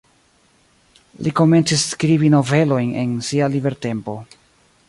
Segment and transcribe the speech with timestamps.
[1.27, 4.21] Li komencis skribi novelojn en sia libertempo.